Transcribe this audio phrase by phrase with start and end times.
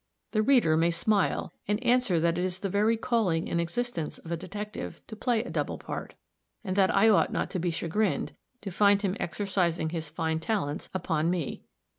[0.31, 4.31] The reader may smile, and answer that it is the very calling and existence of
[4.31, 6.15] a detective to play a double part;
[6.63, 10.89] and that I ought not to be chagrined to find him exercising his fine talents
[10.95, 11.65] upon me.